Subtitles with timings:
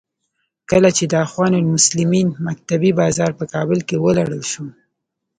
[0.71, 4.65] کله چې د اخوان المسلمین مکتبې بازار په کابل کې ولړل شو.